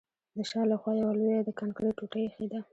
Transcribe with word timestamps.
د 0.35 0.37
شا 0.49 0.61
له 0.71 0.75
خوا 0.81 0.93
یوه 1.01 1.13
لویه 1.19 1.41
د 1.45 1.49
کانکریټ 1.59 1.93
ټوټه 1.97 2.19
ایښې 2.23 2.45
ده 2.51 2.59